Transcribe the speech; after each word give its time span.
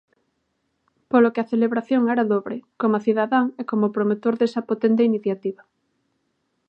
Polo 1.11 1.31
que 1.33 1.41
a 1.41 1.49
celebración 1.53 2.03
era 2.13 2.29
dobre, 2.33 2.57
coma 2.81 3.03
cidadán 3.05 3.45
e 3.61 3.63
como 3.69 3.93
promotor 3.95 4.33
desa 4.37 4.61
potente 4.69 5.07
iniciativa. 5.11 5.63